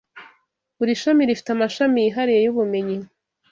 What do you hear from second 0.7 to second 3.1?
Buri shami rifite amashami yihariye yubumenyi